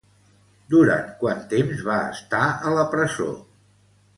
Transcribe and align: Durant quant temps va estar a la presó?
Durant 0.73 1.11
quant 1.19 1.43
temps 1.53 1.83
va 1.91 1.99
estar 2.17 2.43
a 2.71 2.73
la 2.79 2.87
presó? 2.95 3.29